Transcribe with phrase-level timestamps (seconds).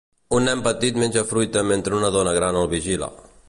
[0.37, 3.15] Un nen petit menja fruita mentre una dona gran el vigila.